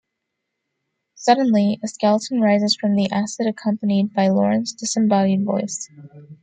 [1.13, 5.91] Suddenly, a skeleton rises from the acid accompanied by Loren's disembodied voice.